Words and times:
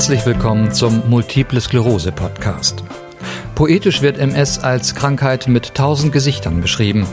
Herzlich 0.00 0.24
willkommen 0.24 0.72
zum 0.72 1.10
Multiple 1.10 1.60
Sklerose 1.60 2.10
Podcast. 2.10 2.82
Poetisch 3.54 4.00
wird 4.00 4.16
MS 4.16 4.58
als 4.58 4.94
Krankheit 4.94 5.46
mit 5.46 5.74
tausend 5.74 6.10
Gesichtern 6.14 6.62
beschrieben. 6.62 7.06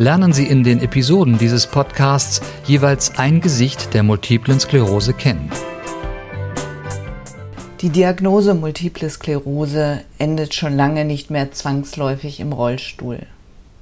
Lernen 0.00 0.32
Sie 0.32 0.44
in 0.44 0.64
den 0.64 0.80
Episoden 0.80 1.38
dieses 1.38 1.68
Podcasts 1.68 2.42
jeweils 2.64 3.16
ein 3.16 3.40
Gesicht 3.40 3.94
der 3.94 4.02
multiplen 4.02 4.58
Sklerose 4.58 5.14
kennen. 5.14 5.52
Die 7.80 7.90
Diagnose 7.90 8.54
Multiple 8.54 9.08
Sklerose 9.08 10.00
endet 10.18 10.52
schon 10.52 10.76
lange 10.76 11.04
nicht 11.04 11.30
mehr 11.30 11.52
zwangsläufig 11.52 12.40
im 12.40 12.52
Rollstuhl. 12.52 13.20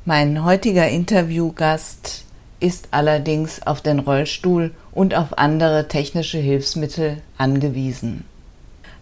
Mein 0.05 0.45
heutiger 0.45 0.87
Interviewgast 0.87 2.27
ist 2.61 2.89
allerdings 2.91 3.67
auf 3.67 3.81
den 3.81 4.01
Rollstuhl 4.01 4.73
und 4.93 5.15
auf 5.15 5.39
andere 5.39 5.89
technische 5.89 6.37
Hilfsmittel 6.37 7.23
angewiesen. 7.39 8.25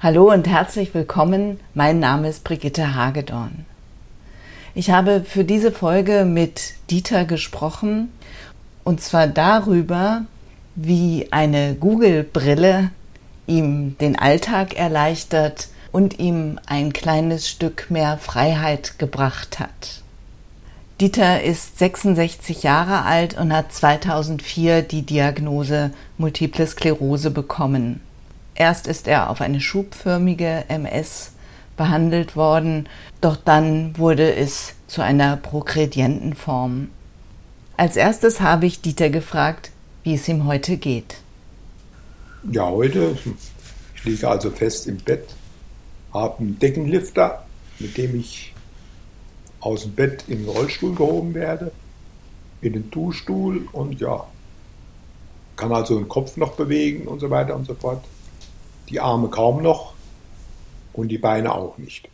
Hallo 0.02 0.33
und 0.33 0.48
herzlich 0.48 0.95
willkommen, 0.95 1.61
mein 1.74 2.01
Name 2.01 2.29
ist 2.29 2.42
Brigitte 2.42 2.97
Hagedorn. 2.97 3.66
Ich 4.75 4.91
habe 4.91 5.23
für 5.25 5.45
diese 5.45 5.70
Folge 5.70 6.25
mit 6.25 6.75
Dieter 6.91 7.25
gesprochen 7.25 8.12
und 8.83 9.01
zwar 9.01 9.28
darüber, 9.28 10.23
wie 10.75 11.28
eine 11.30 11.77
Google-Brille 11.77 12.91
ihm 13.47 13.97
den 13.98 14.19
Alltag 14.19 14.75
erleichtert 14.75 15.69
und 15.92 16.19
ihm 16.19 16.59
ein 16.66 16.92
kleines 16.92 17.48
Stück 17.48 17.89
mehr 17.89 18.19
Freiheit 18.19 18.98
gebracht 18.98 19.61
hat. 19.61 20.03
Dieter 21.00 21.45
ist 21.45 21.78
66 21.78 22.64
Jahre 22.64 23.05
alt 23.05 23.39
und 23.39 23.53
hat 23.53 23.73
2004 23.73 24.83
die 24.83 25.03
Diagnose 25.03 25.92
Multiple 26.19 26.66
Sklerose 26.66 27.30
bekommen. 27.30 28.00
Erst 28.55 28.86
ist 28.86 29.08
er 29.08 29.31
auf 29.31 29.41
eine 29.41 29.61
schubförmige 29.61 30.64
MS 30.69 31.33
behandelt 31.77 32.36
worden, 32.36 32.89
doch 33.20 33.36
dann 33.36 33.97
wurde 33.97 34.34
es 34.34 34.75
zu 34.86 35.03
einer 35.03 35.36
progredienten 35.36 36.34
Form. 36.34 36.89
Als 37.77 37.97
erstes 37.97 38.41
habe 38.41 38.67
ich 38.67 38.83
Dieter 38.83 39.09
gefragt, 39.11 39.70
wie 40.05 40.14
es 40.14 40.28
ihm 40.28 40.47
heute 40.47 40.77
geht. 40.77 41.17
Ja, 42.50 42.67
heute, 42.67 43.17
ich 43.94 44.05
liege 44.05 44.28
also 44.28 44.50
fest 44.50 44.87
im 44.87 44.98
Bett, 44.98 45.34
habe 46.12 46.41
einen 46.41 46.59
Deckenlifter, 46.59 47.47
mit 47.78 47.97
dem 47.97 48.19
ich 48.19 48.53
aus 49.61 49.83
dem 49.83 49.94
Bett 49.94 50.25
in 50.27 50.44
den 50.44 50.48
Rollstuhl 50.48 50.94
gehoben 50.94 51.34
werde, 51.34 51.72
in 52.61 52.75
den 52.75 52.91
Tuchstuhl 52.91 53.69
und 53.72 54.00
ja, 54.00 54.27
kann 55.56 55.72
also 55.72 55.98
den 55.98 56.09
Kopf 56.09 56.37
noch 56.37 56.53
bewegen 56.53 57.06
und 57.06 57.20
so 57.20 57.31
weiter 57.31 57.55
und 57.55 57.66
so 57.66 57.75
fort. 57.75 58.05
Die 58.88 59.00
Arme 59.00 59.28
kaum 59.28 59.62
noch 59.62 59.94
und 60.92 61.08
die 61.08 61.19
Beine 61.19 61.55
auch 61.55 61.78
nicht. 61.78 62.08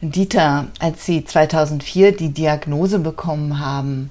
Dieter, 0.00 0.68
als 0.78 1.04
Sie 1.06 1.24
2004 1.24 2.16
die 2.16 2.30
Diagnose 2.30 3.00
bekommen 3.00 3.58
haben, 3.58 4.10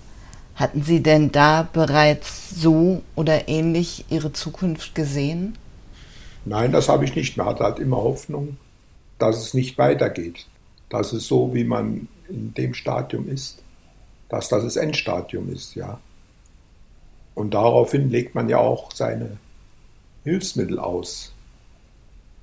hatten 0.56 0.84
Sie 0.84 1.02
denn 1.02 1.32
da 1.32 1.68
bereits 1.72 2.50
so 2.50 3.02
oder 3.16 3.48
ähnlich 3.48 4.06
Ihre 4.10 4.34
Zukunft 4.34 4.96
gesehen? 4.96 5.58
Nein, 6.46 6.72
das 6.72 6.90
habe 6.90 7.06
ich 7.06 7.16
nicht. 7.16 7.38
Man 7.38 7.48
hat 7.48 7.60
halt 7.60 7.80
immer 7.80 7.98
Hoffnung, 7.98 8.58
dass 9.20 9.38
es 9.38 9.54
nicht 9.54 9.78
weitergeht. 9.78 10.48
Dass 10.90 11.14
es 11.14 11.28
so, 11.28 11.54
wie 11.54 11.64
man 11.64 12.08
in 12.28 12.54
dem 12.54 12.74
Stadium 12.74 13.30
ist, 13.30 13.62
dass 14.30 14.50
das 14.50 14.64
das 14.64 14.76
Endstadium 14.76 15.52
ist, 15.54 15.76
ja. 15.76 16.00
Und 17.36 17.54
daraufhin 17.54 18.10
legt 18.10 18.36
man 18.36 18.50
ja 18.50 18.58
auch 18.58 18.92
seine 18.92 19.38
Hilfsmittel 20.24 20.80
aus. 20.80 21.34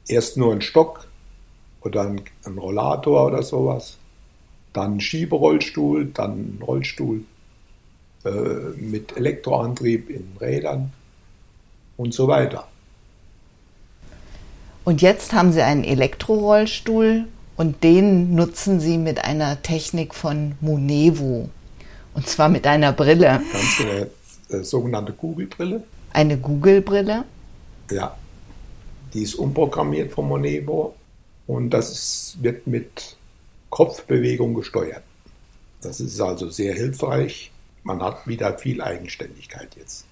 Erst 0.06 0.36
nur 0.36 0.52
ein 0.52 0.60
Stock 0.60 1.06
oder 1.80 2.02
ein, 2.02 2.20
ein 2.44 2.59
Rollator 2.59 3.26
oder 3.26 3.42
sowas, 3.42 3.97
dann 4.72 4.97
ein 4.97 5.00
Schieberollstuhl, 5.00 6.06
dann 6.06 6.59
ein 6.59 6.62
Rollstuhl 6.62 7.25
äh, 8.25 8.31
mit 8.76 9.16
Elektroantrieb 9.16 10.10
in 10.10 10.37
Rädern 10.41 10.92
und 11.97 12.12
so 12.12 12.28
weiter. 12.28 12.66
Und 14.84 15.00
jetzt 15.00 15.32
haben 15.32 15.53
Sie 15.53 15.62
einen 15.62 15.84
Elektrorollstuhl 15.84 17.26
und 17.56 17.84
den 17.84 18.34
nutzen 18.34 18.81
sie 18.81 18.98
mit 18.98 19.25
einer 19.25 19.62
Technik 19.62 20.15
von 20.15 20.56
Monevo. 20.60 21.48
Und 22.15 22.28
zwar 22.28 22.48
mit 22.48 22.66
einer 22.66 22.92
Brille. 22.92 23.41
Ganz 23.53 23.76
genau. 23.78 24.60
Äh, 24.60 24.65
sogenannte 24.65 25.12
Google-Brille. 25.12 25.82
Eine 26.12 26.36
Google-Brille? 26.36 27.25
Ja. 27.91 28.16
Die 29.14 29.22
ist 29.22 29.36
umprogrammiert 29.36 30.12
von 30.12 30.28
Monevo 30.28 30.94
und 31.47 31.70
das 31.70 31.91
ist, 31.91 32.42
wird 32.42 32.66
mit 32.66 33.16
Kopfbewegung 33.70 34.54
gesteuert. 34.54 35.04
Das 35.80 36.00
ist 36.00 36.20
also 36.20 36.50
sehr 36.50 36.75
hilfreich. 36.75 37.50
Man 37.84 38.03
hat 38.03 38.26
wieder 38.26 38.58
viel 38.58 38.82
Eigenständigkeit 38.82 39.69
jetzt. 39.76 40.04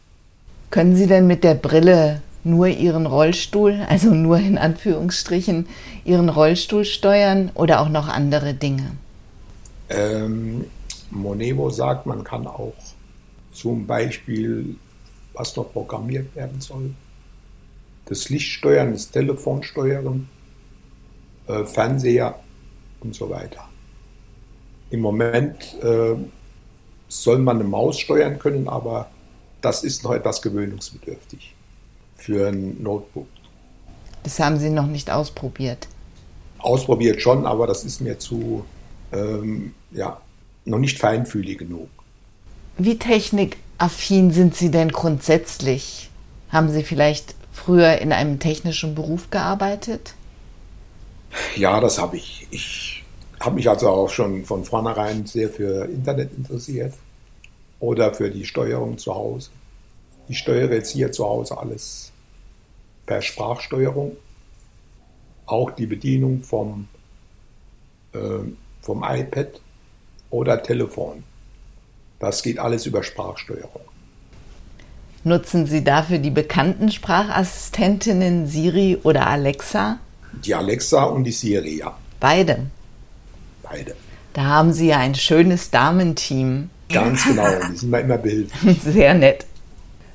Können 0.71 0.97
Sie 0.97 1.07
denn 1.07 1.27
mit 1.27 1.45
der 1.45 1.55
Brille 1.55 2.23
nur 2.45 2.69
ihren 2.69 3.07
Rollstuhl, 3.07 3.85
also 3.89 4.15
nur 4.15 4.39
in 4.39 4.59
Anführungsstrichen, 4.59 5.67
ihren 6.05 6.29
Rollstuhl 6.29 6.85
steuern 6.85 7.51
oder 7.55 7.81
auch 7.81 7.89
noch 7.89 8.09
andere 8.09 8.55
Dinge? 8.55 8.93
Ähm, 9.89 10.67
Monevo 11.11 11.71
sagt, 11.71 12.07
man 12.07 12.25
kann 12.25 12.47
auch 12.47 12.75
zum 13.53 13.87
Beispiel, 13.87 14.77
was 15.35 15.57
noch 15.57 15.73
programmiert 15.73 16.35
werden 16.35 16.61
soll, 16.61 16.91
das 18.13 18.29
Licht 18.29 18.51
steuern, 18.51 18.93
das 18.93 19.11
Telefon 19.11 19.63
steuern, 19.63 20.29
äh, 21.47 21.65
Fernseher 21.65 22.39
und 23.01 23.15
so 23.15 23.31
weiter. 23.31 23.69
Im 24.91 25.01
Moment 25.01 25.77
äh, 25.83 26.15
soll 27.09 27.39
man 27.39 27.61
eine 27.61 27.69
Maus 27.69 27.99
steuern 27.99 28.39
können, 28.39 28.69
aber 28.69 29.11
das 29.63 29.83
ist 29.83 30.05
noch 30.05 30.13
etwas 30.13 30.43
gewöhnungsbedürftig 30.43 31.55
für 32.15 32.49
ein 32.49 32.83
Notebook. 32.83 33.27
Das 34.25 34.39
haben 34.39 34.59
Sie 34.59 34.71
noch 34.71 34.87
nicht 34.87 35.11
ausprobiert? 35.11 35.89
Ausprobiert 36.59 37.23
schon, 37.23 37.47
aber 37.47 37.67
das 37.67 37.85
ist 37.85 38.01
mir 38.01 38.19
zu, 38.19 38.65
ähm, 39.13 39.75
ja, 39.91 40.21
noch 40.65 40.79
nicht 40.79 40.99
feinfühlig 40.99 41.59
genug. 41.59 41.89
Wie 42.77 42.99
technikaffin 42.99 44.31
sind 44.31 44.55
Sie 44.55 44.71
denn 44.71 44.91
grundsätzlich? 44.91 46.11
Haben 46.51 46.71
Sie 46.71 46.83
vielleicht 46.83 47.35
früher 47.53 47.99
in 47.99 48.13
einem 48.13 48.39
technischen 48.39 48.95
Beruf 48.95 49.31
gearbeitet? 49.31 50.15
Ja, 51.57 51.81
das 51.81 51.99
habe 51.99 52.17
ich. 52.17 52.47
Ich 52.51 53.05
habe 53.41 53.57
mich 53.57 53.69
also 53.69 53.89
auch 53.89 54.09
schon 54.09 54.45
von 54.45 54.65
vornherein 54.65 55.27
sehr 55.27 55.49
für 55.49 55.85
Internet 55.87 56.33
interessiert 56.37 56.95
oder 57.81 58.15
für 58.15 58.31
die 58.31 58.45
Steuerung 58.45 58.99
zu 58.99 59.15
Hause. 59.15 59.51
Ich 60.29 60.39
steuere 60.39 60.73
jetzt 60.73 60.91
hier 60.91 61.13
zu 61.13 61.25
Hause 61.25 61.59
alles 61.59 62.13
per 63.07 63.21
Sprachsteuerung. 63.21 64.17
Auch 65.47 65.73
die 65.73 65.87
Bedienung 65.87 66.43
vom, 66.43 66.89
äh, 68.13 68.19
vom 68.81 69.05
iPad 69.05 69.61
oder 70.31 70.63
Telefon. 70.63 71.25
Das 72.21 72.43
geht 72.43 72.59
alles 72.59 72.87
über 72.87 73.03
Sprachsteuerung. 73.03 73.83
Nutzen 75.25 75.67
Sie 75.67 75.85
dafür 75.85 76.19
die 76.19 76.31
bekannten 76.31 76.91
Sprachassistentinnen 76.91 78.49
Siri 78.49 78.99
oder 79.05 79.29
Alexa? 79.29 79.99
Die 80.45 80.55
Alexa 80.55 81.05
und 81.05 81.25
die 81.25 81.33
Siri, 81.33 81.79
ja. 81.79 81.97
Beide. 82.19 82.67
Beide. 83.63 83.95
Da 84.33 84.43
haben 84.43 84.73
Sie 84.73 84.89
ja 84.89 84.99
ein 84.99 85.15
schönes 85.15 85.71
Damenteam. 85.71 86.71
Ganz 86.89 87.25
genau, 87.29 87.47
die 87.71 87.77
sind 87.77 87.91
mir 87.91 88.01
immer 88.01 88.19
behilflich. 88.19 88.81
Sehr 88.83 89.15
nett. 89.15 89.47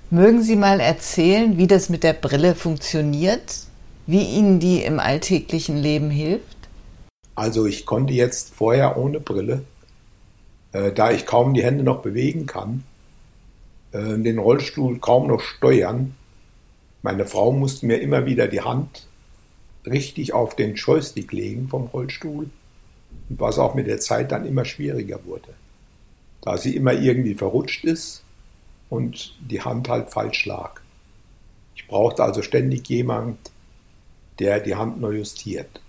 Mögen 0.09 0.42
Sie 0.42 0.56
mal 0.56 0.80
erzählen, 0.80 1.57
wie 1.57 1.68
das 1.68 1.89
mit 1.89 2.03
der 2.03 2.13
Brille 2.13 2.56
funktioniert, 2.56 3.56
wie 4.07 4.24
Ihnen 4.24 4.60
die 4.60 4.81
im 4.83 5.00
alltäglichen 5.00 5.77
Leben 5.77 6.10
hilft? 6.10 6.57
Also 7.36 7.65
ich 7.65 7.86
konnte 7.86 8.13
jetzt 8.13 8.56
vorher 8.56 8.98
ohne 8.98 9.19
Brille, 9.19 9.63
äh, 10.71 10.92
da 10.92 11.12
ich 11.12 11.25
kaum 11.25 11.53
die 11.53 11.63
Hände 11.63 11.83
noch 11.83 12.01
bewegen 12.01 12.45
kann, 12.45 12.83
äh, 13.92 14.18
den 14.18 14.39
Rollstuhl 14.39 15.00
kaum 15.00 15.28
noch 15.28 15.42
steuern. 15.42 16.16
Meine 17.01 17.25
Frau 17.25 17.51
musste 17.51 17.86
mir 17.86 18.01
immer 18.01 18.25
wieder 18.25 18.48
die 18.48 18.62
Hand 18.62 19.07
richtig 19.86 20.34
auf 20.34 20.56
den 20.56 20.75
Joystick 20.75 21.31
legen 21.31 21.69
vom 21.69 21.88
Rollstuhl, 21.88 22.50
was 23.30 23.57
auch 23.57 23.75
mit 23.75 23.88
der 23.88 24.00
Zeit 24.00 24.31
dann 24.31 24.45
immer 24.45 24.66
schwieriger 24.66 25.24
wurde, 25.25 25.54
da 26.42 26.57
sie 26.57 26.75
immer 26.75 26.94
irgendwie 26.94 27.36
verrutscht 27.36 27.86
ist 27.86 28.24
und 28.89 29.36
die 29.39 29.62
Hand 29.62 29.89
halt 29.89 30.10
falsch 30.10 30.45
lag. 30.45 30.81
Ich 31.75 31.88
brauchte 31.88 32.24
also 32.24 32.42
ständig 32.42 32.89
jemand, 32.89 33.38
der 34.39 34.60
die 34.60 34.75
Hand 34.75 35.00
neu 35.00 35.18
justiert. 35.18 35.81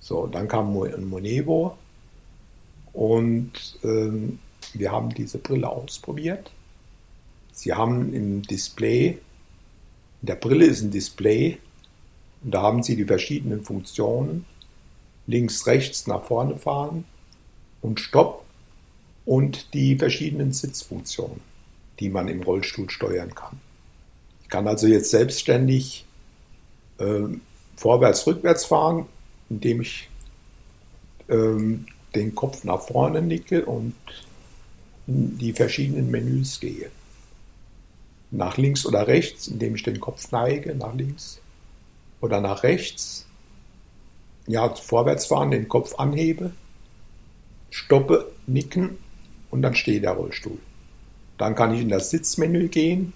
So, 0.00 0.26
dann 0.26 0.48
kam 0.48 0.72
Monevo 0.72 1.76
und 2.92 3.78
ähm, 3.82 4.38
wir 4.72 4.92
haben 4.92 5.10
diese 5.10 5.38
Brille 5.38 5.68
ausprobiert. 5.68 6.50
Sie 7.56 7.72
haben 7.72 8.12
im 8.12 8.42
Display, 8.42 9.18
in 10.20 10.26
der 10.26 10.34
Brille 10.34 10.66
ist 10.66 10.82
ein 10.82 10.90
Display, 10.90 11.58
Und 12.44 12.52
da 12.52 12.60
haben 12.60 12.82
Sie 12.82 12.96
die 12.96 13.06
verschiedenen 13.06 13.64
Funktionen. 13.64 14.44
Links, 15.26 15.66
rechts, 15.66 16.06
nach 16.06 16.22
vorne 16.24 16.56
fahren 16.58 17.04
und 17.80 17.98
Stopp 17.98 18.44
und 19.24 19.72
die 19.72 19.96
verschiedenen 19.96 20.52
Sitzfunktionen, 20.52 21.40
die 21.98 22.10
man 22.10 22.28
im 22.28 22.42
Rollstuhl 22.42 22.90
steuern 22.90 23.34
kann. 23.34 23.58
Ich 24.42 24.50
kann 24.50 24.68
also 24.68 24.86
jetzt 24.86 25.10
selbstständig 25.10 26.04
äh, 26.98 27.22
vorwärts, 27.74 28.26
rückwärts 28.26 28.66
fahren, 28.66 29.06
indem 29.48 29.80
ich 29.80 30.10
ähm, 31.30 31.86
den 32.14 32.34
Kopf 32.34 32.64
nach 32.64 32.82
vorne 32.82 33.22
nicke 33.22 33.64
und 33.64 33.94
in 35.06 35.38
die 35.38 35.54
verschiedenen 35.54 36.10
Menüs 36.10 36.60
gehe. 36.60 36.90
Nach 38.36 38.58
links 38.58 38.84
oder 38.84 39.06
rechts, 39.06 39.48
indem 39.48 39.74
ich 39.74 39.82
den 39.82 39.98
Kopf 39.98 40.30
neige, 40.30 40.74
nach 40.74 40.94
links 40.94 41.40
oder 42.20 42.42
nach 42.42 42.62
rechts. 42.64 43.26
Ja, 44.46 44.74
vorwärts 44.74 45.26
fahren, 45.26 45.50
den 45.50 45.68
Kopf 45.68 45.94
anhebe, 45.98 46.52
stoppe, 47.70 48.30
nicken 48.46 48.98
und 49.50 49.62
dann 49.62 49.74
steht 49.74 50.02
der 50.02 50.12
Rollstuhl. 50.12 50.58
Dann 51.38 51.54
kann 51.54 51.74
ich 51.74 51.80
in 51.80 51.88
das 51.88 52.10
Sitzmenü 52.10 52.68
gehen 52.68 53.14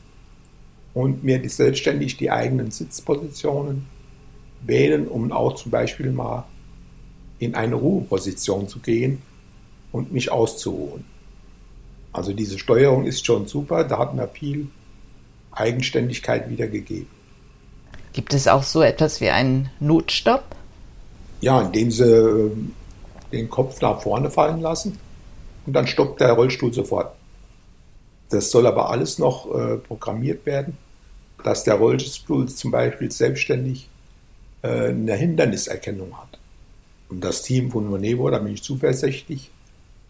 und 0.95 1.23
mir 1.23 1.47
selbstständig 1.49 2.17
die 2.17 2.31
eigenen 2.31 2.71
Sitzpositionen 2.71 3.87
wählen, 4.63 5.07
um 5.07 5.33
auch 5.33 5.55
zum 5.55 5.71
Beispiel 5.71 6.11
mal 6.13 6.47
in 7.39 7.55
eine 7.55 7.75
Ruheposition 7.75 8.69
zu 8.69 8.79
gehen 8.79 9.21
und 9.93 10.13
mich 10.13 10.33
auszuruhen. 10.33 11.05
Also 12.11 12.33
diese 12.33 12.59
Steuerung 12.59 13.05
ist 13.05 13.25
schon 13.25 13.47
super, 13.47 13.85
da 13.85 13.99
hat 13.99 14.15
mir 14.15 14.29
viel 14.29 14.69
Eigenständigkeit 15.53 16.49
wiedergegeben. 16.49 17.09
Gibt 18.13 18.35
es 18.35 18.49
auch 18.49 18.63
so 18.63 18.83
etwas 18.83 19.21
wie 19.21 19.31
einen 19.31 19.71
Notstopp? 19.81 20.45
Ja, 21.41 21.61
indem 21.63 21.91
sie 21.91 22.05
äh, 22.05 22.51
den 23.33 23.49
Kopf 23.49 23.81
nach 23.81 24.03
vorne 24.03 24.31
fallen 24.31 24.61
lassen 24.61 24.99
und 25.67 25.73
dann 25.73 25.87
stoppt 25.87 26.21
der 26.21 26.33
Rollstuhl 26.33 26.73
sofort. 26.73 27.15
Das 28.31 28.51
soll 28.51 28.67
aber 28.67 28.91
alles 28.91 29.19
noch 29.19 29.53
äh, 29.55 29.77
programmiert 29.77 30.47
werden, 30.47 30.77
dass 31.45 31.65
der 31.65 31.75
Rollstuhl 31.75 32.49
zum 32.49 32.71
Beispiel 32.71 33.11
selbstständig 33.11 33.89
äh, 34.63 34.89
eine 34.89 35.15
Hinderniserkennung 35.15 36.17
hat. 36.17 36.39
Und 37.09 37.25
das 37.25 37.43
Team 37.43 37.71
von 37.71 37.89
Monevo, 37.89 38.31
da 38.31 38.39
bin 38.39 38.55
ich 38.55 38.63
zuversichtlich, 38.63 39.51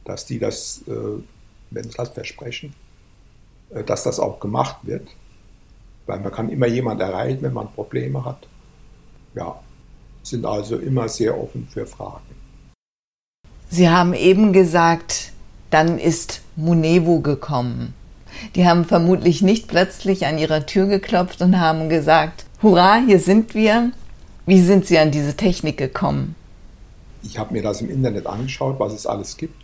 dass 0.04 0.26
die 0.26 0.38
das, 0.38 0.82
äh, 0.86 1.22
wenn 1.70 1.84
sie 1.84 1.96
das 1.96 2.10
versprechen, 2.10 2.74
äh, 3.70 3.84
dass 3.84 4.02
das 4.02 4.20
auch 4.20 4.40
gemacht 4.40 4.78
wird. 4.82 5.08
Weil 6.06 6.20
man 6.20 6.32
kann 6.32 6.48
immer 6.48 6.66
jemand 6.66 7.00
erreichen, 7.00 7.42
wenn 7.42 7.52
man 7.52 7.72
Probleme 7.72 8.24
hat. 8.24 8.46
Ja, 9.34 9.60
sind 10.22 10.44
also 10.44 10.76
immer 10.76 11.08
sehr 11.08 11.38
offen 11.38 11.66
für 11.68 11.86
Fragen. 11.86 12.24
Sie 13.68 13.88
haben 13.88 14.14
eben 14.14 14.52
gesagt, 14.52 15.32
dann 15.70 15.98
ist 15.98 16.42
Munevo 16.56 17.20
gekommen. 17.20 17.94
Die 18.54 18.66
haben 18.66 18.84
vermutlich 18.84 19.42
nicht 19.42 19.68
plötzlich 19.68 20.26
an 20.26 20.38
ihrer 20.38 20.66
Tür 20.66 20.86
geklopft 20.86 21.42
und 21.42 21.60
haben 21.60 21.88
gesagt, 21.88 22.46
Hurra, 22.62 23.00
hier 23.06 23.20
sind 23.20 23.54
wir. 23.54 23.92
Wie 24.46 24.60
sind 24.60 24.86
Sie 24.86 24.98
an 24.98 25.10
diese 25.10 25.36
Technik 25.36 25.76
gekommen? 25.76 26.34
Ich 27.22 27.38
habe 27.38 27.52
mir 27.52 27.62
das 27.62 27.80
im 27.80 27.90
Internet 27.90 28.26
angeschaut, 28.26 28.80
was 28.80 28.92
es 28.92 29.06
alles 29.06 29.36
gibt. 29.36 29.54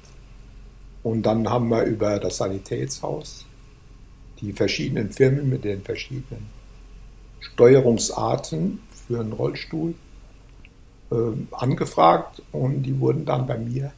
Und 1.03 1.23
dann 1.23 1.49
haben 1.49 1.69
wir 1.69 1.85
über 1.85 2.19
das 2.19 2.37
Sanitätshaus 2.37 3.47
die 4.41 4.53
verschiedenen 4.53 5.11
Firmen 5.11 5.49
mit 5.49 5.65
den 5.65 5.83
verschiedenen 5.83 6.47
Steuerungsarten 7.41 8.81
für 9.07 9.21
einen 9.21 9.33
Rollstuhl 9.33 9.95
äh, 11.11 11.15
angefragt 11.53 12.43
und 12.53 12.83
die 12.83 12.99
wurden 12.99 13.25
dann 13.25 13.47
bei 13.47 13.59
mir 13.59 13.93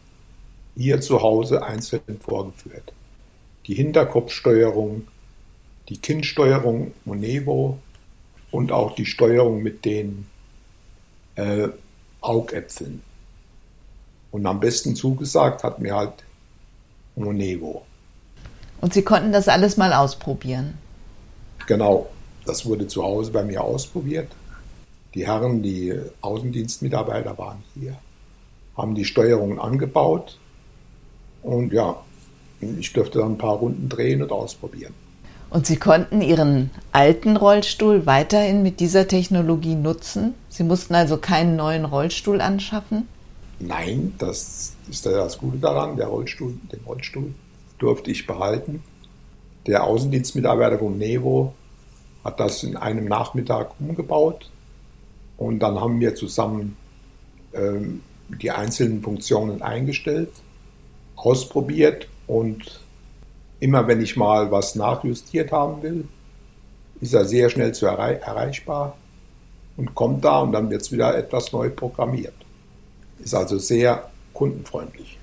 hier 0.76 1.00
zu 1.00 1.22
Hause 1.22 1.64
einzeln 1.64 2.20
vorgeführt. 2.20 2.92
Die 3.66 3.74
Hinterkopfsteuerung, 3.74 5.08
die 5.88 5.98
Kinnsteuerung 5.98 6.92
Monevo 7.04 7.78
und 8.50 8.72
auch 8.72 8.94
die 8.94 9.06
Steuerung 9.06 9.62
mit 9.62 9.84
den 9.84 10.26
äh, 11.34 11.68
Augäpfeln. 12.20 13.02
Und 14.30 14.46
am 14.46 14.60
besten 14.60 14.94
zugesagt 14.94 15.64
hat 15.64 15.80
mir 15.80 15.96
halt 15.96 16.24
Monevo. 17.16 17.87
Und 18.80 18.94
Sie 18.94 19.02
konnten 19.02 19.32
das 19.32 19.48
alles 19.48 19.76
mal 19.76 19.92
ausprobieren? 19.92 20.74
Genau, 21.66 22.08
das 22.46 22.64
wurde 22.64 22.86
zu 22.86 23.02
Hause 23.02 23.30
bei 23.32 23.42
mir 23.42 23.62
ausprobiert. 23.62 24.28
Die 25.14 25.26
Herren, 25.26 25.62
die 25.62 25.94
Außendienstmitarbeiter 26.20 27.36
waren 27.38 27.62
hier, 27.74 27.96
haben 28.76 28.94
die 28.94 29.04
Steuerungen 29.04 29.58
angebaut 29.58 30.38
und 31.42 31.72
ja, 31.72 31.96
ich 32.60 32.92
durfte 32.92 33.18
dann 33.18 33.32
ein 33.32 33.38
paar 33.38 33.56
Runden 33.56 33.88
drehen 33.88 34.22
und 34.22 34.32
ausprobieren. 34.32 34.94
Und 35.50 35.66
Sie 35.66 35.76
konnten 35.76 36.20
Ihren 36.20 36.70
alten 36.92 37.36
Rollstuhl 37.36 38.04
weiterhin 38.04 38.62
mit 38.62 38.80
dieser 38.80 39.08
Technologie 39.08 39.74
nutzen? 39.74 40.34
Sie 40.50 40.62
mussten 40.62 40.94
also 40.94 41.16
keinen 41.16 41.56
neuen 41.56 41.86
Rollstuhl 41.86 42.40
anschaffen? 42.40 43.08
Nein, 43.58 44.14
das 44.18 44.74
ist 44.90 45.06
das 45.06 45.38
Gute 45.38 45.56
daran. 45.58 45.96
Der 45.96 46.06
Rollstuhl, 46.06 46.54
den 46.70 46.80
Rollstuhl 46.86 47.34
durfte 47.78 48.10
ich 48.10 48.26
behalten. 48.26 48.82
Der 49.66 49.84
Außendienstmitarbeiter 49.84 50.78
vom 50.78 50.98
Nevo 50.98 51.54
hat 52.24 52.40
das 52.40 52.62
in 52.62 52.76
einem 52.76 53.06
Nachmittag 53.06 53.72
umgebaut 53.80 54.50
und 55.36 55.60
dann 55.60 55.80
haben 55.80 56.00
wir 56.00 56.14
zusammen 56.14 56.76
ähm, 57.54 58.02
die 58.28 58.50
einzelnen 58.50 59.02
Funktionen 59.02 59.62
eingestellt, 59.62 60.30
ausprobiert 61.16 62.08
und 62.26 62.80
immer 63.60 63.86
wenn 63.86 64.00
ich 64.00 64.16
mal 64.16 64.50
was 64.50 64.74
nachjustiert 64.74 65.52
haben 65.52 65.82
will, 65.82 66.08
ist 67.00 67.14
er 67.14 67.24
sehr 67.24 67.48
schnell 67.48 67.72
zu 67.72 67.86
erreich 67.86 68.20
erreichbar 68.20 68.96
und 69.76 69.94
kommt 69.94 70.24
da 70.24 70.40
und 70.40 70.52
dann 70.52 70.70
wird 70.70 70.82
es 70.82 70.92
wieder 70.92 71.16
etwas 71.16 71.52
neu 71.52 71.70
programmiert. 71.70 72.34
Ist 73.18 73.34
also 73.34 73.58
sehr 73.58 74.10
kundenfreundlich. 74.32 75.17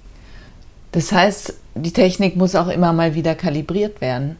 Das 0.95 1.11
heißt, 1.11 1.53
die 1.75 1.91
Technik 1.91 2.37
muss 2.37 2.55
auch 2.55 2.69
immer 2.69 2.93
mal 2.93 3.15
wieder 3.15 3.35
kalibriert 3.35 3.99
werden. 3.99 4.37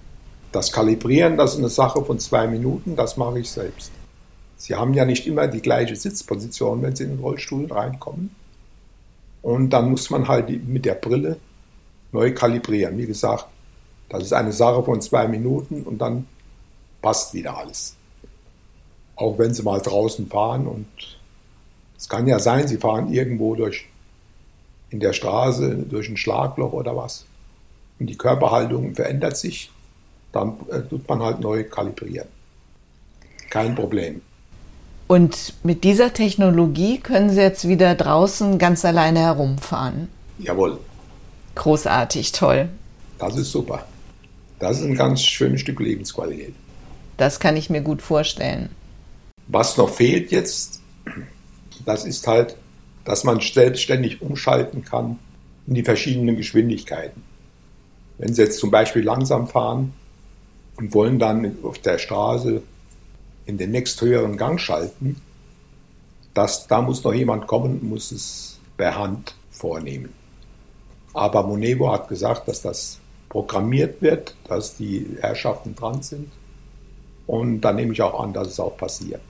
Das 0.53 0.71
Kalibrieren, 0.71 1.35
das 1.35 1.51
ist 1.51 1.59
eine 1.59 1.67
Sache 1.67 2.05
von 2.05 2.17
zwei 2.17 2.47
Minuten, 2.47 2.95
das 2.95 3.17
mache 3.17 3.39
ich 3.39 3.51
selbst. 3.51 3.91
Sie 4.55 4.73
haben 4.73 4.93
ja 4.93 5.03
nicht 5.03 5.27
immer 5.27 5.49
die 5.49 5.61
gleiche 5.61 5.97
Sitzposition, 5.97 6.81
wenn 6.81 6.95
Sie 6.95 7.03
in 7.03 7.09
den 7.09 7.19
Rollstuhl 7.19 7.69
reinkommen. 7.69 8.33
Und 9.41 9.71
dann 9.71 9.89
muss 9.89 10.09
man 10.09 10.29
halt 10.29 10.65
mit 10.65 10.85
der 10.85 10.95
Brille 10.95 11.35
neu 12.13 12.33
kalibrieren. 12.33 12.97
Wie 12.97 13.05
gesagt, 13.05 13.47
das 14.07 14.23
ist 14.23 14.31
eine 14.31 14.53
Sache 14.53 14.81
von 14.81 15.01
zwei 15.01 15.27
Minuten 15.27 15.83
und 15.83 15.97
dann 15.97 16.25
passt 17.01 17.33
wieder 17.33 17.57
alles. 17.57 17.97
Auch 19.17 19.37
wenn 19.37 19.53
Sie 19.53 19.61
mal 19.61 19.81
draußen 19.81 20.29
fahren 20.29 20.67
und 20.67 20.87
es 21.97 22.07
kann 22.07 22.25
ja 22.27 22.39
sein, 22.39 22.65
Sie 22.65 22.77
fahren 22.77 23.11
irgendwo 23.11 23.55
durch 23.55 23.89
in 24.95 25.01
der 25.01 25.11
Straße 25.11 25.75
durch 25.89 26.07
ein 26.07 26.15
Schlagloch 26.15 26.71
oder 26.71 26.95
was 26.95 27.25
und 27.99 28.07
die 28.07 28.17
Körperhaltung 28.17 28.95
verändert 28.95 29.35
sich, 29.35 29.69
dann 30.31 30.55
äh, 30.71 30.79
tut 30.81 31.07
man 31.09 31.21
halt 31.21 31.41
neu 31.41 31.65
kalibrieren. 31.65 32.29
Kein 33.49 33.75
Problem. 33.75 34.21
Und 35.07 35.53
mit 35.63 35.83
dieser 35.83 36.13
Technologie 36.13 36.99
können 36.99 37.29
Sie 37.29 37.41
jetzt 37.41 37.67
wieder 37.67 37.93
draußen 37.93 38.57
ganz 38.57 38.85
alleine 38.85 39.19
herumfahren? 39.19 40.07
Jawohl. 40.39 40.79
Großartig, 41.55 42.31
toll. 42.31 42.69
Das 43.19 43.35
ist 43.35 43.51
super. 43.51 43.85
Das 44.59 44.79
ist 44.79 44.85
ein 44.85 44.95
ganz 44.95 45.21
schönes 45.21 45.61
Stück 45.61 45.81
Lebensqualität. 45.81 46.55
Das 47.17 47.41
kann 47.41 47.57
ich 47.57 47.69
mir 47.69 47.81
gut 47.81 48.01
vorstellen. 48.01 48.69
Was 49.47 49.77
noch 49.77 49.89
fehlt 49.89 50.31
jetzt, 50.31 50.79
das 51.85 52.05
ist 52.05 52.25
halt, 52.27 52.55
dass 53.05 53.23
man 53.23 53.39
selbstständig 53.39 54.21
umschalten 54.21 54.83
kann 54.83 55.19
in 55.67 55.75
die 55.75 55.83
verschiedenen 55.83 56.35
Geschwindigkeiten. 56.35 57.23
Wenn 58.17 58.33
Sie 58.33 58.41
jetzt 58.41 58.59
zum 58.59 58.71
Beispiel 58.71 59.03
langsam 59.03 59.47
fahren 59.47 59.93
und 60.77 60.93
wollen 60.93 61.19
dann 61.19 61.57
auf 61.63 61.79
der 61.79 61.97
Straße 61.97 62.61
in 63.45 63.57
den 63.57 63.71
nächsthöheren 63.71 64.37
Gang 64.37 64.59
schalten, 64.59 65.21
das, 66.33 66.67
da 66.67 66.81
muss 66.81 67.03
noch 67.03 67.13
jemand 67.13 67.47
kommen 67.47 67.79
und 67.79 67.89
muss 67.89 68.11
es 68.11 68.59
per 68.75 68.97
Hand 68.97 69.35
vornehmen. 69.49 70.13
Aber 71.13 71.43
Monevo 71.43 71.91
hat 71.91 72.09
gesagt, 72.09 72.47
dass 72.47 72.61
das 72.61 72.99
programmiert 73.29 74.01
wird, 74.01 74.35
dass 74.47 74.75
die 74.75 75.17
Herrschaften 75.21 75.75
dran 75.75 76.01
sind. 76.01 76.31
Und 77.27 77.61
dann 77.61 77.77
nehme 77.77 77.93
ich 77.93 78.01
auch 78.01 78.21
an, 78.21 78.33
dass 78.33 78.49
es 78.49 78.59
auch 78.59 78.75
passiert. 78.75 79.21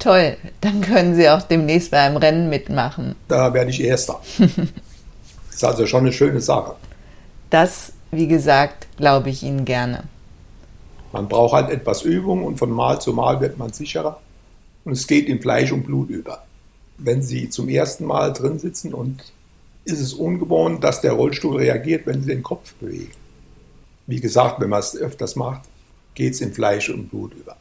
Toll, 0.00 0.36
dann 0.62 0.80
können 0.80 1.14
Sie 1.14 1.28
auch 1.28 1.42
demnächst 1.42 1.90
bei 1.90 1.98
einem 1.98 2.16
Rennen 2.16 2.48
mitmachen. 2.48 3.14
Da 3.28 3.52
werde 3.54 3.70
ich 3.70 3.82
Erster. 3.82 4.20
das 4.38 4.48
ist 5.50 5.64
also 5.64 5.86
schon 5.86 6.00
eine 6.00 6.12
schöne 6.12 6.40
Sache. 6.40 6.74
Das, 7.50 7.92
wie 8.10 8.26
gesagt, 8.26 8.88
glaube 8.96 9.30
ich 9.30 9.42
Ihnen 9.42 9.64
gerne. 9.64 10.04
Man 11.12 11.28
braucht 11.28 11.52
halt 11.52 11.70
etwas 11.70 12.02
Übung 12.02 12.44
und 12.44 12.56
von 12.58 12.70
Mal 12.70 13.00
zu 13.00 13.12
Mal 13.12 13.40
wird 13.40 13.58
man 13.58 13.72
sicherer. 13.72 14.20
und 14.84 14.92
es 14.92 15.06
geht 15.06 15.28
in 15.28 15.40
Fleisch 15.42 15.70
und 15.70 15.82
Blut 15.84 16.08
über. 16.08 16.44
Wenn 16.96 17.22
Sie 17.22 17.50
zum 17.50 17.68
ersten 17.68 18.04
Mal 18.06 18.32
drin 18.32 18.58
sitzen 18.58 18.94
und 18.94 19.22
ist 19.84 20.00
es 20.00 20.14
ungewohnt, 20.14 20.82
dass 20.82 21.00
der 21.00 21.12
Rollstuhl 21.12 21.56
reagiert, 21.56 22.06
wenn 22.06 22.22
Sie 22.22 22.28
den 22.28 22.42
Kopf 22.42 22.72
bewegen. 22.74 23.12
Wie 24.06 24.20
gesagt, 24.20 24.60
wenn 24.60 24.70
man 24.70 24.80
es 24.80 24.96
öfters 24.96 25.36
macht, 25.36 25.62
geht 26.14 26.34
es 26.34 26.40
in 26.40 26.52
Fleisch 26.54 26.88
und 26.88 27.10
Blut 27.10 27.34
über. 27.34 27.56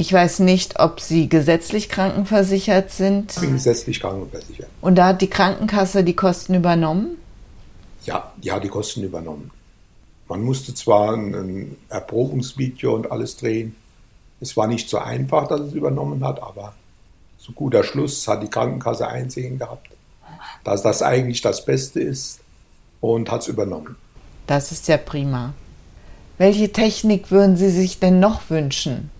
Ich 0.00 0.12
weiß 0.12 0.38
nicht, 0.40 0.78
ob 0.78 1.00
Sie 1.00 1.28
gesetzlich 1.28 1.88
krankenversichert 1.88 2.92
sind. 2.92 3.32
Ich 3.32 3.40
bin 3.40 3.52
gesetzlich 3.54 3.98
krankenversichert. 3.98 4.68
Und 4.80 4.94
da 4.94 5.08
hat 5.08 5.20
die 5.20 5.28
Krankenkasse 5.28 6.04
die 6.04 6.14
Kosten 6.14 6.54
übernommen? 6.54 7.18
Ja, 8.04 8.32
die 8.36 8.52
hat 8.52 8.62
die 8.62 8.68
Kosten 8.68 9.02
übernommen. 9.02 9.50
Man 10.28 10.42
musste 10.42 10.72
zwar 10.72 11.14
ein, 11.14 11.34
ein 11.34 11.76
Erprobungsvideo 11.88 12.94
und 12.94 13.10
alles 13.10 13.36
drehen. 13.36 13.74
Es 14.40 14.56
war 14.56 14.68
nicht 14.68 14.88
so 14.88 14.98
einfach, 14.98 15.48
dass 15.48 15.62
es 15.62 15.72
übernommen 15.72 16.24
hat, 16.24 16.40
aber 16.40 16.74
zu 17.38 17.50
guter 17.52 17.82
Schluss 17.82 18.28
hat 18.28 18.42
die 18.44 18.48
Krankenkasse 18.48 19.08
einsehen 19.08 19.58
gehabt, 19.58 19.88
dass 20.62 20.82
das 20.82 21.02
eigentlich 21.02 21.40
das 21.40 21.64
Beste 21.64 21.98
ist 21.98 22.38
und 23.00 23.32
hat 23.32 23.40
es 23.40 23.48
übernommen. 23.48 23.96
Das 24.46 24.70
ist 24.70 24.86
ja 24.86 24.96
prima. 24.96 25.54
Welche 26.36 26.70
Technik 26.70 27.32
würden 27.32 27.56
Sie 27.56 27.70
sich 27.70 27.98
denn 27.98 28.20
noch 28.20 28.48
wünschen? 28.48 29.10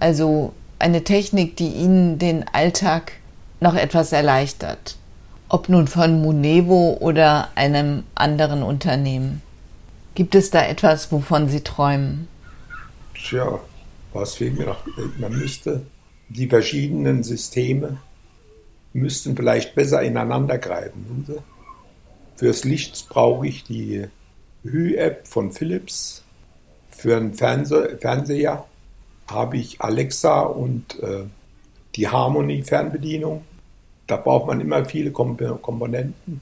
Also 0.00 0.52
eine 0.78 1.04
Technik, 1.04 1.56
die 1.56 1.68
Ihnen 1.68 2.18
den 2.18 2.46
Alltag 2.48 3.12
noch 3.60 3.74
etwas 3.74 4.12
erleichtert. 4.12 4.96
Ob 5.48 5.68
nun 5.68 5.88
von 5.88 6.20
Munevo 6.20 6.98
oder 7.00 7.48
einem 7.54 8.04
anderen 8.14 8.62
Unternehmen. 8.62 9.42
Gibt 10.14 10.34
es 10.34 10.50
da 10.50 10.64
etwas, 10.64 11.10
wovon 11.10 11.48
Sie 11.48 11.62
träumen? 11.62 12.28
Tja, 13.14 13.58
was 14.12 14.34
fehlt 14.34 14.58
mir 14.58 14.66
noch? 14.66 14.84
Man 15.18 15.32
müsste 15.32 15.82
die 16.28 16.48
verschiedenen 16.48 17.22
Systeme 17.22 17.98
müssten 18.92 19.36
vielleicht 19.36 19.74
besser 19.74 20.02
ineinander 20.02 20.58
greifen. 20.58 21.26
Fürs 22.36 22.64
Licht 22.64 23.08
brauche 23.08 23.46
ich 23.46 23.64
die 23.64 24.06
Hü-App 24.62 25.26
von 25.26 25.52
Philips. 25.52 26.24
Für 26.90 27.16
einen 27.16 27.34
Fernse 27.34 27.96
Fernseher 28.00 28.64
habe 29.28 29.56
ich 29.58 29.80
Alexa 29.80 30.40
und 30.40 30.98
äh, 31.00 31.24
die 31.94 32.08
Harmony-Fernbedienung. 32.08 33.44
Da 34.06 34.16
braucht 34.16 34.46
man 34.46 34.60
immer 34.60 34.84
viele 34.84 35.12
Komp 35.12 35.42
Komponenten, 35.62 36.40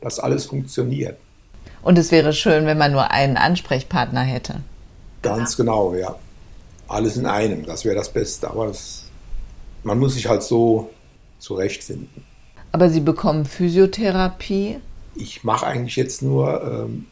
dass 0.00 0.20
alles 0.20 0.46
funktioniert. 0.46 1.18
Und 1.82 1.98
es 1.98 2.12
wäre 2.12 2.32
schön, 2.32 2.66
wenn 2.66 2.78
man 2.78 2.92
nur 2.92 3.10
einen 3.10 3.36
Ansprechpartner 3.36 4.22
hätte. 4.22 4.60
Ganz 5.22 5.56
genau, 5.56 5.94
ja. 5.94 6.14
Alles 6.88 7.16
in 7.16 7.26
einem, 7.26 7.64
das 7.64 7.84
wäre 7.84 7.96
das 7.96 8.12
Beste. 8.12 8.48
Aber 8.48 8.66
das, 8.66 9.04
man 9.82 9.98
muss 9.98 10.14
sich 10.14 10.28
halt 10.28 10.42
so 10.42 10.90
zurechtfinden. 11.38 12.24
Aber 12.70 12.88
Sie 12.88 13.00
bekommen 13.00 13.44
Physiotherapie? 13.44 14.78
Ich 15.14 15.44
mache 15.44 15.66
eigentlich 15.66 15.96
jetzt 15.96 16.22
nur 16.22 16.62
ähm, 16.62 17.06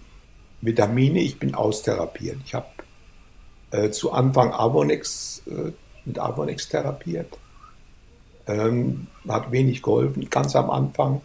Vitamine, 0.60 1.20
ich 1.20 1.38
bin 1.38 1.54
austherapiert. 1.54 2.38
Ich 2.44 2.54
habe 2.54 2.66
äh, 3.70 3.90
zu 3.90 4.12
Anfang 4.12 4.52
Avonex, 4.52 5.42
äh, 5.46 5.72
mit 6.04 6.18
Avonex 6.18 6.68
therapiert. 6.68 7.38
Ähm, 8.46 9.06
hat 9.28 9.52
wenig 9.52 9.82
geholfen. 9.82 10.28
Ganz 10.30 10.56
am 10.56 10.70
Anfang 10.70 11.20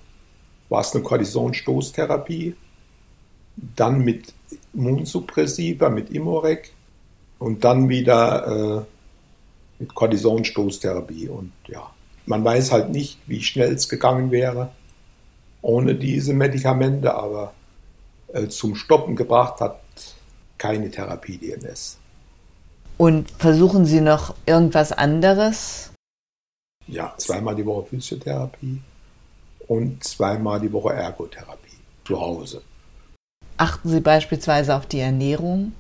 war 0.70 0.82
es 0.82 0.94
eine 0.94 1.04
Kortisonstoßtherapie. 1.04 2.56
Dann 3.76 4.02
mit 4.02 4.34
Immunsuppressiva, 4.74 5.90
mit 5.90 6.10
Imorec. 6.10 6.72
Und 7.40 7.64
dann 7.64 7.90
wieder 7.90 8.48
äh, 8.48 8.86
mit 9.80 9.94
Kortisonstoßtherapie. 9.94 11.30
Und 11.30 11.52
ja, 11.68 11.90
man 12.26 12.44
weiß 12.44 12.72
halt 12.72 12.90
nicht, 12.90 13.20
wie 13.28 13.42
schnell 13.42 13.74
es 13.74 13.90
gegangen 13.90 14.32
wäre 14.32 14.72
ohne 15.66 15.96
diese 15.96 16.34
Medikamente, 16.34 17.14
aber 17.16 17.54
äh, 18.32 18.48
zum 18.48 18.76
Stoppen 18.76 19.16
gebracht 19.16 19.60
hat 19.62 19.82
keine 20.60 20.92
Therapie 20.92 21.38
DMS. 21.38 21.98
Und 22.98 23.30
versuchen 23.32 23.86
Sie 23.86 24.02
noch 24.02 24.36
irgendwas 24.46 24.92
anderes? 24.92 25.92
Ja, 26.88 27.14
zweimal 27.18 27.56
die 27.56 27.66
Woche 27.66 27.88
Physiotherapie 27.88 28.82
und 29.68 30.04
zweimal 30.04 30.60
die 30.60 30.72
Woche 30.72 30.94
Ergotherapie 30.94 31.78
zu 32.06 32.20
Hause. 32.20 32.62
Achten 33.58 33.90
Sie 33.90 34.02
beispielsweise 34.02 34.76
auf 34.76 34.86
die 34.86 35.00
Ernährung? 35.00 35.74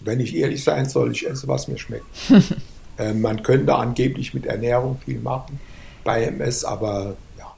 Wenn 0.00 0.20
ich 0.20 0.34
ehrlich 0.34 0.62
sein 0.64 0.88
soll, 0.88 1.12
ich 1.12 1.28
esse, 1.28 1.48
was 1.48 1.68
mir 1.68 1.78
schmeckt. 1.78 2.06
äh, 2.98 3.12
man 3.12 3.42
könnte 3.42 3.74
angeblich 3.74 4.32
mit 4.32 4.46
Ernährung 4.46 4.98
viel 4.98 5.18
machen 5.18 5.60
bei 6.04 6.24
MS, 6.24 6.64
aber 6.64 7.16
ja. 7.36 7.54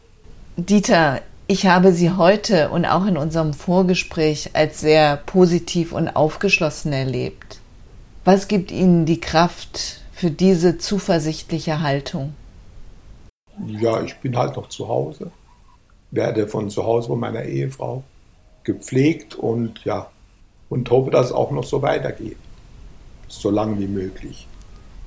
Dieter, 0.56 1.20
ich 1.46 1.66
habe 1.66 1.92
Sie 1.92 2.10
heute 2.10 2.70
und 2.70 2.84
auch 2.86 3.06
in 3.06 3.16
unserem 3.16 3.52
Vorgespräch 3.52 4.50
als 4.54 4.80
sehr 4.80 5.16
positiv 5.16 5.92
und 5.92 6.08
aufgeschlossen 6.08 6.92
erlebt. 6.92 7.59
Was 8.32 8.46
gibt 8.46 8.70
Ihnen 8.70 9.06
die 9.06 9.18
Kraft 9.18 10.02
für 10.12 10.30
diese 10.30 10.78
zuversichtliche 10.78 11.80
Haltung? 11.80 12.32
Ja, 13.66 14.00
ich 14.04 14.14
bin 14.18 14.36
halt 14.36 14.54
noch 14.54 14.68
zu 14.68 14.86
Hause, 14.86 15.32
werde 16.12 16.46
von 16.46 16.70
zu 16.70 16.84
Hause 16.84 17.08
von 17.08 17.18
meiner 17.18 17.42
Ehefrau 17.42 18.04
gepflegt 18.62 19.34
und 19.34 19.84
ja, 19.84 20.12
und 20.68 20.88
hoffe, 20.90 21.10
dass 21.10 21.26
es 21.26 21.32
auch 21.32 21.50
noch 21.50 21.64
so 21.64 21.82
weitergeht. 21.82 22.36
So 23.26 23.50
lange 23.50 23.80
wie 23.80 23.88
möglich. 23.88 24.46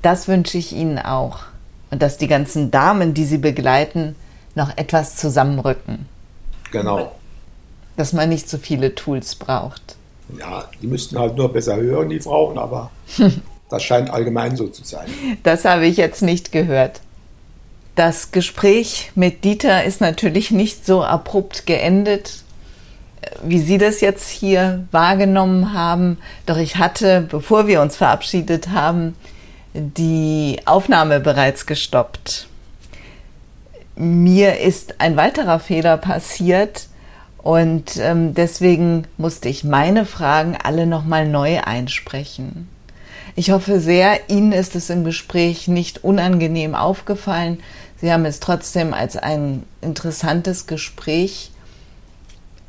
Das 0.01 0.27
wünsche 0.27 0.57
ich 0.57 0.73
Ihnen 0.73 0.99
auch. 0.99 1.43
Und 1.91 2.01
dass 2.01 2.17
die 2.17 2.27
ganzen 2.27 2.71
Damen, 2.71 3.13
die 3.13 3.23
Sie 3.23 3.37
begleiten, 3.37 4.17
noch 4.53 4.75
etwas 4.75 5.15
zusammenrücken. 5.15 6.07
Genau. 6.73 7.15
Dass 7.95 8.11
man 8.11 8.27
nicht 8.27 8.49
so 8.49 8.57
viele 8.57 8.95
Tools 8.95 9.35
braucht. 9.35 9.95
Ja, 10.39 10.65
die 10.81 10.87
müssten 10.87 11.19
halt 11.19 11.35
nur 11.35 11.51
besser 11.51 11.75
hören, 11.75 12.09
die 12.09 12.19
Frauen, 12.19 12.57
aber 12.57 12.91
das 13.69 13.83
scheint 13.83 14.09
allgemein 14.09 14.55
so 14.55 14.67
zu 14.67 14.83
sein. 14.83 15.07
Das 15.43 15.65
habe 15.65 15.85
ich 15.85 15.97
jetzt 15.97 16.21
nicht 16.21 16.51
gehört. 16.51 17.01
Das 17.95 18.31
Gespräch 18.31 19.11
mit 19.13 19.43
Dieter 19.43 19.83
ist 19.83 20.01
natürlich 20.01 20.49
nicht 20.49 20.85
so 20.85 21.03
abrupt 21.03 21.67
geendet, 21.67 22.43
wie 23.43 23.59
Sie 23.59 23.77
das 23.77 24.01
jetzt 24.01 24.29
hier 24.29 24.87
wahrgenommen 24.91 25.73
haben. 25.73 26.17
Doch 26.45 26.57
ich 26.57 26.77
hatte, 26.77 27.27
bevor 27.29 27.67
wir 27.67 27.81
uns 27.81 27.95
verabschiedet 27.95 28.69
haben, 28.69 29.15
die 29.73 30.59
Aufnahme 30.65 31.19
bereits 31.19 31.65
gestoppt. 31.65 32.47
Mir 33.95 34.59
ist 34.59 34.99
ein 34.99 35.15
weiterer 35.15 35.59
Fehler 35.59 35.97
passiert, 35.97 36.87
und 37.43 37.97
ähm, 37.97 38.33
deswegen 38.33 39.05
musste 39.17 39.50
ich 39.50 39.65
meine 39.65 40.05
Fragen 40.05 40.57
alle 40.63 40.88
nochmal 40.88 41.27
neu 41.27 41.59
einsprechen. 41.59 42.69
Ich 43.35 43.51
hoffe 43.51 43.81
sehr, 43.81 44.29
Ihnen 44.29 44.53
ist 44.53 44.75
es 44.75 44.89
im 44.89 45.03
Gespräch 45.03 45.67
nicht 45.67 46.05
unangenehm 46.05 46.73
aufgefallen. 46.73 47.62
Sie 48.00 48.12
haben 48.12 48.25
es 48.25 48.39
trotzdem 48.39 48.93
als 48.93 49.17
ein 49.17 49.63
interessantes 49.81 50.67
Gespräch 50.67 51.51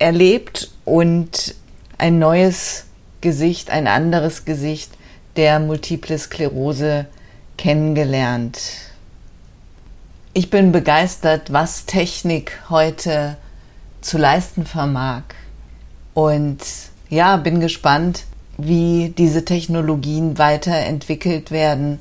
erlebt 0.01 0.71
und 0.85 1.55
ein 1.97 2.19
neues 2.19 2.87
Gesicht, 3.21 3.71
ein 3.71 3.87
anderes 3.87 4.45
Gesicht 4.45 4.91
der 5.37 5.61
Multiple 5.61 6.19
Sklerose 6.19 7.07
kennengelernt. 7.59 8.59
Ich 10.33 10.51
bin 10.51 10.73
begeistert, 10.73 11.53
was 11.53 11.87
Technik 11.87 12.61
heute 12.71 13.37
zu 14.05 14.19
leisten 14.19 14.67
vermag. 14.67 15.23
Und 16.13 16.59
ja, 17.09 17.37
bin 17.37 17.59
gespannt, 17.59 18.25
wie 18.59 19.13
diese 19.17 19.45
Technologien 19.45 20.39
weiterentwickelt 20.39 21.51
werden 21.51 21.99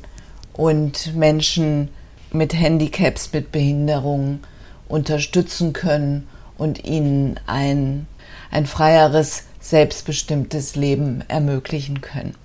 und 0.54 1.16
Menschen 1.16 1.90
mit 2.32 2.54
Handicaps, 2.54 3.32
mit 3.34 3.52
Behinderungen 3.52 4.42
unterstützen 4.88 5.74
können 5.74 6.28
und 6.58 6.84
ihnen 6.86 7.40
ein, 7.48 8.08
ein 8.52 8.68
freieres, 8.68 9.46
selbstbestimmtes 9.60 10.76
Leben 10.76 11.24
ermöglichen 11.28 12.02
können. 12.02 12.36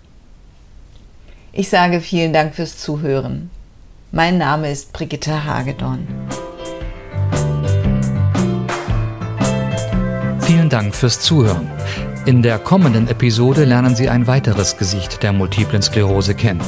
Ich 1.52 1.68
sage 1.68 2.00
vielen 2.00 2.32
Dank 2.32 2.54
fürs 2.54 2.78
Zuhören. 2.78 3.50
Mein 4.12 4.38
Name 4.38 4.70
ist 4.70 4.92
Brigitte 4.92 5.44
Hagedorn. 5.44 6.06
Vielen 10.48 10.68
Dank 10.70 10.96
fürs 10.96 11.20
Zuhören. 11.20 11.68
In 12.24 12.40
der 12.40 12.58
kommenden 12.58 13.06
Episode 13.06 13.66
lernen 13.66 13.94
Sie 13.94 14.08
ein 14.08 14.26
weiteres 14.26 14.78
Gesicht 14.78 15.22
der 15.22 15.34
multiplen 15.34 15.82
Sklerose 15.82 16.34
kennen. 16.34 16.62